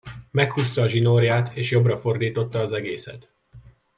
Meghúzta 0.31 0.81
a 0.81 0.87
zsinórját 0.87 1.55
és 1.55 1.71
jobbra 1.71 1.97
fordította 1.97 2.59
az 2.59 2.71
egészet. 2.73 3.31